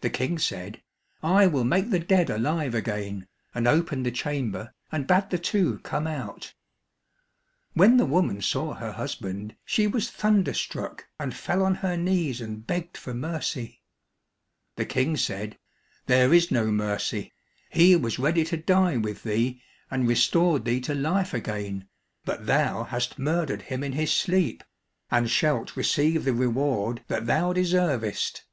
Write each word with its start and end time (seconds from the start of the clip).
The 0.00 0.10
King 0.10 0.36
said, 0.40 0.82
"I 1.22 1.46
will 1.46 1.62
make 1.62 1.90
the 1.90 2.00
dead 2.00 2.28
alive 2.28 2.74
again," 2.74 3.28
and 3.54 3.68
opened 3.68 4.04
the 4.04 4.10
chamber, 4.10 4.74
and 4.90 5.06
bade 5.06 5.30
the 5.30 5.38
two 5.38 5.78
come 5.84 6.08
out. 6.08 6.54
When 7.72 7.98
the 7.98 8.04
woman 8.04 8.42
saw 8.42 8.74
her 8.74 8.90
husband, 8.90 9.54
she 9.64 9.86
was 9.86 10.10
thunderstruck, 10.10 11.06
and 11.20 11.32
fell 11.32 11.62
on 11.62 11.76
her 11.76 11.96
knees 11.96 12.40
and 12.40 12.66
begged 12.66 12.96
for 12.96 13.14
mercy. 13.14 13.80
The 14.74 14.84
King 14.86 15.16
said, 15.16 15.56
"There 16.06 16.34
is 16.34 16.50
no 16.50 16.72
mercy. 16.72 17.32
He 17.70 17.94
was 17.94 18.18
ready 18.18 18.42
to 18.46 18.56
die 18.56 18.96
with 18.96 19.22
thee 19.22 19.62
and 19.88 20.08
restored 20.08 20.64
thee 20.64 20.80
to 20.80 20.96
life 20.96 21.32
again, 21.32 21.88
but 22.24 22.46
thou 22.46 22.82
hast 22.82 23.20
murdered 23.20 23.62
him 23.62 23.84
in 23.84 23.92
his 23.92 24.12
sleep, 24.12 24.64
and 25.12 25.30
shalt 25.30 25.76
receive 25.76 26.24
the 26.24 26.34
reward 26.34 27.04
that 27.06 27.26
thou 27.26 27.52
deservest." 27.52 28.44